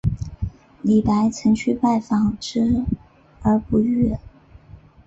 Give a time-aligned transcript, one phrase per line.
[0.81, 2.83] 李白曾去拜访之
[3.43, 4.17] 而不遇。